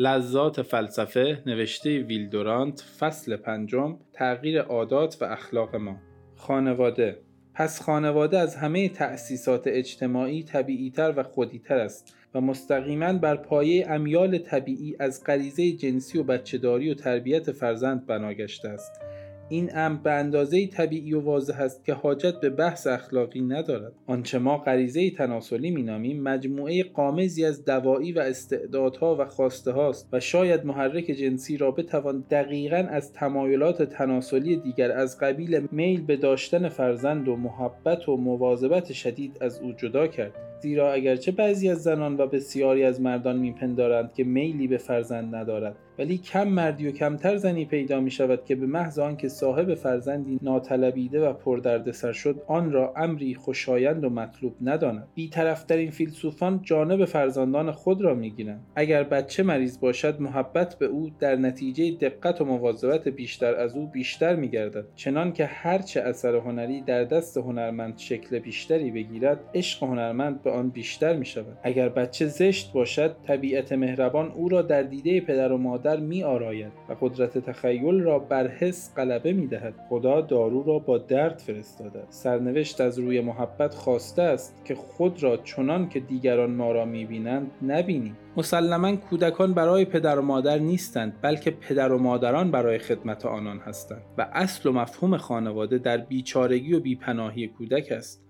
لذات 0.00 0.62
فلسفه 0.62 1.42
نوشته 1.46 1.98
ویلدورانت 1.98 2.84
فصل 2.98 3.36
پنجم 3.36 3.98
تغییر 4.12 4.60
عادات 4.60 5.16
و 5.20 5.24
اخلاق 5.24 5.76
ما. 5.76 5.96
خانواده. 6.36 7.18
پس 7.54 7.82
خانواده 7.82 8.38
از 8.38 8.56
همه 8.56 8.88
تأسیسات 8.88 9.62
اجتماعی 9.66 10.42
طبیعیتر 10.42 11.14
و 11.16 11.22
خودیتر 11.22 11.78
است 11.78 12.16
و 12.34 12.40
مستقیما 12.40 13.12
بر 13.12 13.36
پایه 13.36 13.90
امیال 13.90 14.38
طبیعی 14.38 14.96
از 15.00 15.24
غریزه 15.24 15.72
جنسی 15.72 16.18
و 16.18 16.22
بچهداری 16.22 16.90
و 16.90 16.94
تربیت 16.94 17.52
فرزند 17.52 18.06
بنا 18.06 18.32
گشته 18.32 18.68
است. 18.68 19.09
این 19.50 19.70
امر 19.74 19.98
به 19.98 20.12
اندازه 20.12 20.66
طبیعی 20.66 21.14
و 21.14 21.20
واضح 21.20 21.60
است 21.60 21.84
که 21.84 21.94
حاجت 21.94 22.40
به 22.40 22.50
بحث 22.50 22.86
اخلاقی 22.86 23.40
ندارد. 23.40 23.92
آنچه 24.06 24.38
ما 24.38 24.58
غریزه 24.58 25.10
تناسلی 25.10 25.70
مینامیم 25.70 26.22
مجموعه 26.22 26.82
قامزی 26.82 27.44
از 27.44 27.64
دوایی 27.64 28.12
و 28.12 28.18
استعدادها 28.18 29.16
و 29.16 29.24
خواسته 29.24 29.72
هاست 29.72 30.08
و 30.12 30.20
شاید 30.20 30.64
محرک 30.64 31.04
جنسی 31.04 31.56
را 31.56 31.70
بتوان 31.70 32.24
دقیقا 32.30 32.86
از 32.90 33.12
تمایلات 33.12 33.82
تناسلی 33.82 34.56
دیگر 34.56 34.92
از 34.92 35.18
قبیل 35.18 35.68
میل 35.72 36.02
به 36.02 36.16
داشتن 36.16 36.68
فرزند 36.68 37.28
و 37.28 37.36
محبت 37.36 38.08
و 38.08 38.16
مواظبت 38.16 38.92
شدید 38.92 39.36
از 39.40 39.60
او 39.60 39.72
جدا 39.72 40.06
کرد. 40.06 40.49
زیرا 40.62 40.92
اگرچه 40.92 41.32
بعضی 41.32 41.68
از 41.68 41.82
زنان 41.82 42.16
و 42.16 42.26
بسیاری 42.26 42.84
از 42.84 43.00
مردان 43.00 43.38
میپندارند 43.38 44.12
که 44.14 44.24
میلی 44.24 44.68
به 44.68 44.78
فرزند 44.78 45.34
ندارد 45.34 45.76
ولی 46.00 46.18
کم 46.18 46.48
مردی 46.48 46.88
و 46.88 46.90
کمتر 46.90 47.36
زنی 47.36 47.64
پیدا 47.64 48.00
می 48.00 48.10
شود 48.10 48.44
که 48.44 48.54
به 48.54 48.66
محض 48.66 48.98
آنکه 48.98 49.28
صاحب 49.28 49.74
فرزندی 49.74 50.38
ناطلبیده 50.42 51.28
و 51.28 51.32
پردردسر 51.32 52.12
شد 52.12 52.42
آن 52.46 52.72
را 52.72 52.92
امری 52.96 53.34
خوشایند 53.34 54.04
و 54.04 54.10
مطلوب 54.10 54.54
نداند. 54.62 55.08
بیطرفترین 55.14 55.90
فیلسوفان 55.90 56.60
جانب 56.62 57.04
فرزندان 57.04 57.72
خود 57.72 58.02
را 58.02 58.14
می‌گیرند. 58.14 58.66
اگر 58.76 59.02
بچه 59.02 59.42
مریض 59.42 59.80
باشد 59.80 60.20
محبت 60.20 60.74
به 60.78 60.86
او 60.86 61.10
در 61.18 61.36
نتیجه 61.36 61.90
دقت 61.90 62.40
و 62.40 62.44
مواظبت 62.44 63.08
بیشتر 63.08 63.54
از 63.54 63.76
او 63.76 63.86
بیشتر 63.86 64.36
میگردد. 64.36 64.84
چنان 64.94 65.32
که 65.32 65.44
هرچه 65.44 66.00
اثر 66.00 66.34
هنری 66.34 66.80
در 66.80 67.04
دست 67.04 67.36
هنرمند 67.36 67.98
شکل 67.98 68.38
بیشتری 68.38 68.90
بگیرد 68.90 69.40
عشق 69.54 69.82
هنرمند 69.82 70.42
به 70.42 70.49
آن 70.50 70.68
بیشتر 70.70 71.16
می 71.16 71.26
شود 71.26 71.58
اگر 71.62 71.88
بچه 71.88 72.26
زشت 72.26 72.72
باشد 72.72 73.16
طبیعت 73.26 73.72
مهربان 73.72 74.32
او 74.32 74.48
را 74.48 74.62
در 74.62 74.82
دیده 74.82 75.20
پدر 75.20 75.52
و 75.52 75.58
مادر 75.58 75.96
می 75.96 76.22
آراید 76.22 76.72
و 76.88 76.96
قدرت 77.00 77.38
تخیل 77.38 78.00
را 78.00 78.18
بر 78.18 78.48
حس 78.48 78.94
غلبه 78.96 79.32
می 79.32 79.46
دهد 79.46 79.74
خدا 79.88 80.20
دارو 80.20 80.62
را 80.62 80.78
با 80.78 80.98
درد 80.98 81.38
فرستاده. 81.38 82.02
سرنوشت 82.08 82.80
از 82.80 82.98
روی 82.98 83.20
محبت 83.20 83.74
خواسته 83.74 84.22
است 84.22 84.62
که 84.64 84.74
خود 84.74 85.22
را 85.22 85.36
چنان 85.36 85.88
که 85.88 86.00
دیگران 86.00 86.50
ما 86.50 86.72
را 86.72 86.84
می 86.84 87.04
بینند 87.04 87.50
نبینیم. 87.62 88.16
مسلما 88.36 88.96
کودکان 88.96 89.54
برای 89.54 89.84
پدر 89.84 90.18
و 90.18 90.22
مادر 90.22 90.58
نیستند 90.58 91.12
بلکه 91.22 91.50
پدر 91.50 91.92
و 91.92 91.98
مادران 91.98 92.50
برای 92.50 92.78
خدمت 92.78 93.26
آنان 93.26 93.58
هستند 93.58 94.02
و 94.18 94.28
اصل 94.32 94.68
و 94.68 94.72
مفهوم 94.72 95.16
خانواده 95.16 95.78
در 95.78 95.96
بیچارگی 95.96 96.74
و 96.74 96.80
بیپناهی 96.80 97.48
کودک 97.48 97.92
است. 97.92 98.29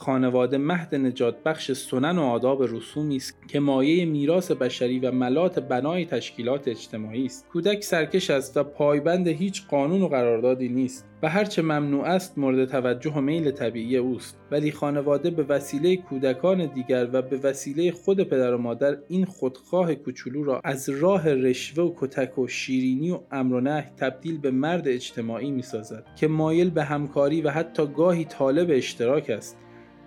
خانواده 0.00 0.58
مهد 0.58 0.94
نجات 0.94 1.42
بخش 1.42 1.72
سنن 1.72 2.18
و 2.18 2.22
آداب 2.22 2.62
رسومی 2.62 3.16
است 3.16 3.48
که 3.48 3.60
مایه 3.60 4.04
میراث 4.04 4.50
بشری 4.50 4.98
و 4.98 5.10
ملات 5.10 5.58
بنای 5.58 6.04
تشکیلات 6.04 6.68
اجتماعی 6.68 7.26
است. 7.26 7.48
کودک 7.48 7.84
سرکش 7.84 8.30
است 8.30 8.56
و 8.56 8.64
پایبند 8.64 9.28
هیچ 9.28 9.66
قانون 9.66 10.02
و 10.02 10.08
قراردادی 10.08 10.68
نیست 10.68 11.06
و 11.22 11.28
هرچه 11.28 11.62
ممنوع 11.62 12.04
است 12.04 12.38
مورد 12.38 12.64
توجه 12.64 13.12
و 13.12 13.20
میل 13.20 13.50
طبیعی 13.50 13.96
اوست. 13.96 14.38
ولی 14.50 14.72
خانواده 14.72 15.30
به 15.30 15.42
وسیله 15.42 15.96
کودکان 15.96 16.66
دیگر 16.66 17.08
و 17.12 17.22
به 17.22 17.36
وسیله 17.36 17.92
خود 17.92 18.20
پدر 18.20 18.54
و 18.54 18.58
مادر 18.58 18.98
این 19.08 19.24
خودخواه 19.24 19.94
کوچولو 19.94 20.44
را 20.44 20.60
از 20.64 20.88
راه 20.88 21.28
رشوه 21.28 21.84
و 21.84 21.92
کتک 21.96 22.38
و 22.38 22.46
شیرینی 22.46 23.10
و 23.10 23.20
امر 23.30 23.54
و 23.54 23.60
نهی 23.60 23.90
تبدیل 23.96 24.38
به 24.38 24.50
مرد 24.50 24.88
اجتماعی 24.88 25.50
می‌سازد 25.50 26.04
که 26.16 26.28
مایل 26.28 26.70
به 26.70 26.84
همکاری 26.84 27.42
و 27.42 27.50
حتی 27.50 27.86
گاهی 27.86 28.24
طالب 28.24 28.68
اشتراک 28.70 29.30
است. 29.30 29.56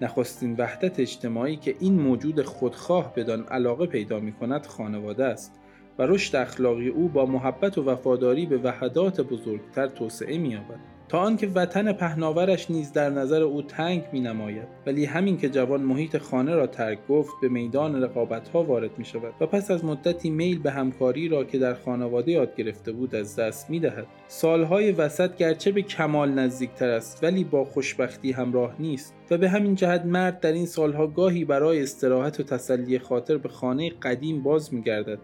نخستین 0.02 0.56
وحدت 0.58 1.00
اجتماعی 1.00 1.56
که 1.56 1.76
این 1.80 2.02
موجود 2.02 2.42
خودخواه 2.42 3.16
بدان 3.16 3.44
علاقه 3.44 3.86
پیدا 3.86 4.20
می 4.20 4.34
کند 4.34 4.66
خانواده 4.66 5.26
است 5.26 5.60
و 6.00 6.04
رشد 6.04 6.36
اخلاقی 6.36 6.88
او 6.88 7.10
با 7.10 7.26
محبت 7.26 7.78
و 7.78 7.84
وفاداری 7.84 8.46
به 8.46 8.58
وحدات 8.58 9.22
بزرگتر 9.22 9.88
توسعه 9.88 10.38
می 10.38 10.56
تا 11.12 11.20
آنکه 11.20 11.48
وطن 11.48 11.94
پهناورش 11.94 12.72
نیز 12.72 12.94
در 12.94 13.10
نظر 13.10 13.42
او 13.42 13.62
تنگ 13.62 14.04
می 14.12 14.20
نماید 14.20 14.68
ولی 14.86 15.06
همین 15.06 15.38
که 15.38 15.50
جوان 15.50 15.82
محیط 15.82 16.18
خانه 16.18 16.56
را 16.56 16.68
ترک 16.68 17.00
گفت 17.08 17.34
به 17.42 17.50
میدان 17.50 18.04
رقابت 18.04 18.50
ها 18.50 18.64
وارد 18.64 18.98
می 18.98 19.06
شود 19.06 19.34
و 19.42 19.46
پس 19.46 19.72
از 19.72 19.86
مدتی 19.86 20.30
میل 20.30 20.60
به 20.60 20.72
همکاری 20.72 21.28
را 21.28 21.44
که 21.44 21.58
در 21.58 21.74
خانواده 21.74 22.32
یاد 22.32 22.56
گرفته 22.56 22.92
بود 22.92 23.16
از 23.16 23.36
دست 23.36 23.70
می 23.70 23.80
دهد 23.80 24.06
سالهای 24.28 24.92
وسط 24.92 25.36
گرچه 25.36 25.72
به 25.72 25.82
کمال 25.82 26.32
نزدیکتر 26.32 26.90
است 26.90 27.24
ولی 27.24 27.44
با 27.44 27.66
خوشبختی 27.66 28.32
همراه 28.32 28.76
نیست 28.80 29.16
و 29.32 29.38
به 29.38 29.50
همین 29.50 29.76
جهت 29.76 30.06
مرد 30.06 30.40
در 30.40 30.52
این 30.52 30.66
سالها 30.66 31.08
گاهی 31.08 31.46
برای 31.46 31.82
استراحت 31.82 32.40
و 32.40 32.44
تسلی 32.44 33.00
خاطر 33.00 33.38
به 33.38 33.50
خانه 33.50 33.90
قدیم 33.90 34.44
باز 34.44 34.74
می 34.74 34.82
گردد 34.82 35.20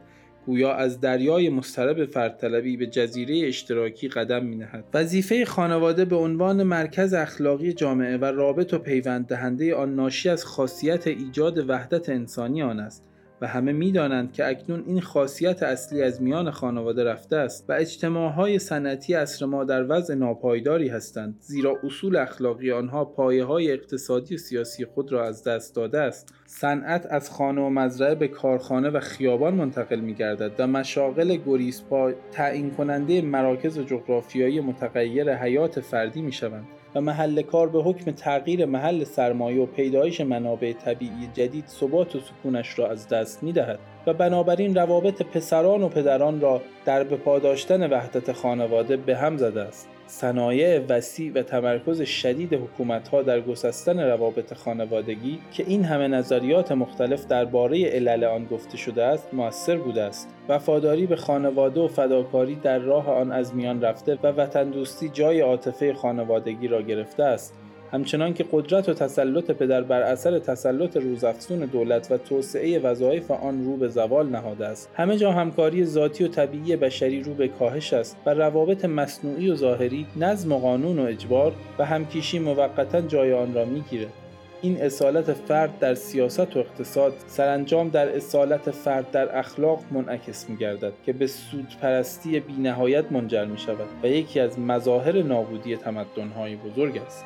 گویا 0.47 0.73
از 0.73 0.99
دریای 0.99 1.49
مسترب 1.49 2.05
فردطلبی 2.05 2.77
به 2.77 2.87
جزیره 2.87 3.47
اشتراکی 3.47 4.07
قدم 4.07 4.45
می 4.45 4.55
نهد. 4.55 4.83
وظیفه 4.93 5.45
خانواده 5.45 6.05
به 6.05 6.15
عنوان 6.15 6.63
مرکز 6.63 7.13
اخلاقی 7.13 7.73
جامعه 7.73 8.17
و 8.17 8.25
رابط 8.25 8.73
و 8.73 8.79
پیوند 8.79 9.27
دهنده 9.27 9.75
آن 9.75 9.95
ناشی 9.95 10.29
از 10.29 10.45
خاصیت 10.45 11.07
ایجاد 11.07 11.69
وحدت 11.69 12.09
انسانی 12.09 12.61
آن 12.61 12.79
است 12.79 13.03
و 13.41 13.47
همه 13.47 13.71
می‌دانند 13.71 14.33
که 14.33 14.47
اکنون 14.47 14.83
این 14.87 15.01
خاصیت 15.01 15.63
اصلی 15.63 16.01
از 16.01 16.21
میان 16.21 16.51
خانواده 16.51 17.03
رفته 17.03 17.35
است 17.35 17.69
و 17.69 17.73
اجتماعهای 17.73 18.59
صنعتی 18.59 19.15
اصر 19.15 19.45
ما 19.45 19.63
در 19.63 19.85
وضع 19.89 20.13
ناپایداری 20.13 20.87
هستند 20.87 21.35
زیرا 21.39 21.77
اصول 21.83 22.15
اخلاقی 22.15 22.71
آنها 22.71 23.05
پایه 23.05 23.45
های 23.45 23.71
اقتصادی 23.71 24.35
و 24.35 24.37
سیاسی 24.37 24.85
خود 24.85 25.11
را 25.11 25.25
از 25.25 25.43
دست 25.43 25.75
داده 25.75 25.99
است. 25.99 26.33
صنعت 26.45 27.07
از 27.09 27.29
خانه 27.29 27.61
و 27.61 27.69
مزرعه 27.69 28.15
به 28.15 28.27
کارخانه 28.27 28.89
و 28.89 28.99
خیابان 28.99 29.53
منتقل 29.53 29.99
می 29.99 30.13
گردد 30.13 30.51
و 30.59 30.67
مشاغل 30.67 31.37
گریزپا 31.45 32.11
تعیین 32.31 32.71
کننده 32.71 33.21
مراکز 33.21 33.79
جغرافیایی 33.79 34.59
متغیر 34.59 35.35
حیات 35.35 35.79
فردی 35.79 36.21
می 36.21 36.31
شوند 36.31 36.67
و 36.95 37.01
محل 37.01 37.41
کار 37.41 37.69
به 37.69 37.79
حکم 37.83 38.11
تغییر 38.11 38.65
محل 38.65 39.03
سرمایه 39.03 39.61
و 39.61 39.65
پیدایش 39.65 40.21
منابع 40.21 40.73
طبیعی 40.73 41.29
جدید 41.33 41.67
ثبات 41.67 42.15
و 42.15 42.19
سکونش 42.19 42.79
را 42.79 42.87
از 42.87 43.07
دست 43.07 43.43
می 43.43 43.51
دهد 43.51 43.79
و 44.07 44.13
بنابراین 44.13 44.75
روابط 44.75 45.21
پسران 45.21 45.83
و 45.83 45.89
پدران 45.89 46.41
را 46.41 46.61
در 46.85 47.03
به 47.03 47.15
پاداشتن 47.15 47.93
وحدت 47.93 48.31
خانواده 48.31 48.97
به 48.97 49.17
هم 49.17 49.37
زده 49.37 49.61
است. 49.61 49.96
صنایع 50.07 50.79
وسیع 50.89 51.31
و 51.35 51.41
تمرکز 51.41 52.01
شدید 52.01 52.53
حکومتها 52.53 53.21
در 53.21 53.41
گسستن 53.41 53.99
روابط 53.99 54.53
خانوادگی 54.53 55.39
که 55.51 55.63
این 55.67 55.83
همه 55.83 56.07
نظریات 56.07 56.71
مختلف 56.71 57.27
درباره 57.27 57.85
علل 57.85 58.23
آن 58.23 58.45
گفته 58.45 58.77
شده 58.77 59.03
است 59.03 59.33
موثر 59.33 59.77
بوده 59.77 60.03
است. 60.03 60.29
وفاداری 60.49 61.05
به 61.05 61.15
خانواده 61.15 61.81
و 61.81 61.87
فداکاری 61.87 62.55
در 62.55 62.79
راه 62.79 63.09
آن 63.09 63.31
از 63.31 63.55
میان 63.55 63.81
رفته 63.81 64.17
و 64.23 64.27
وطن 64.27 64.69
دوستی 64.69 65.09
جای 65.09 65.41
عاطفه 65.41 65.93
خانوادگی 65.93 66.67
را 66.67 66.81
گرفته 66.81 67.23
است. 67.23 67.53
همچنان 67.91 68.33
که 68.33 68.45
قدرت 68.51 68.89
و 68.89 68.93
تسلط 68.93 69.51
پدر 69.51 69.81
بر 69.81 70.01
اثر 70.01 70.39
تسلط 70.39 70.97
روزافزون 70.97 71.59
دولت 71.59 72.11
و 72.11 72.17
توسعه 72.17 72.79
وظایف 72.79 73.31
آن 73.31 73.65
رو 73.65 73.77
به 73.77 73.87
زوال 73.87 74.29
نهاده 74.29 74.67
است 74.67 74.89
همه 74.93 75.17
جا 75.17 75.31
همکاری 75.31 75.85
ذاتی 75.85 76.23
و 76.23 76.27
طبیعی 76.27 76.75
بشری 76.75 77.23
رو 77.23 77.33
به 77.33 77.47
کاهش 77.47 77.93
است 77.93 78.17
و 78.25 78.33
روابط 78.33 78.85
مصنوعی 78.85 79.49
و 79.49 79.55
ظاهری 79.55 80.05
نظم 80.15 80.51
و 80.51 80.59
قانون 80.59 80.99
و 80.99 81.01
اجبار 81.01 81.53
و 81.79 81.85
همکیشی 81.85 82.39
موقتا 82.39 83.01
جای 83.01 83.33
آن 83.33 83.53
را 83.53 83.65
می‌گیرد 83.65 84.13
این 84.61 84.81
اصالت 84.81 85.33
فرد 85.33 85.79
در 85.79 85.95
سیاست 85.95 86.57
و 86.57 86.59
اقتصاد 86.59 87.13
سرانجام 87.27 87.89
در 87.89 88.15
اصالت 88.15 88.71
فرد 88.71 89.11
در 89.11 89.37
اخلاق 89.39 89.79
منعکس 89.91 90.49
می 90.49 90.57
گردد 90.57 90.93
که 91.05 91.13
به 91.13 91.27
سود 91.27 91.67
پرستی 91.81 92.39
بی 92.39 92.53
نهایت 92.53 93.11
منجر 93.11 93.45
می 93.45 93.57
شود 93.57 93.87
و 94.03 94.07
یکی 94.07 94.39
از 94.39 94.59
مظاهر 94.59 95.21
نابودی 95.21 95.75
تمدن‌های 95.75 96.55
بزرگ 96.55 96.97
است. 97.05 97.25